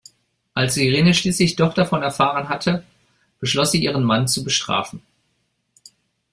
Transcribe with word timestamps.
Als 0.55 0.77
Irene 0.77 1.13
schließlich 1.13 1.55
doch 1.57 1.75
davon 1.75 2.01
erfahren 2.01 2.49
hatte, 2.49 2.83
beschloss 3.39 3.71
sie, 3.71 3.83
ihren 3.83 4.03
Mann 4.03 4.27
zu 4.27 4.43
bestrafen. 4.43 5.03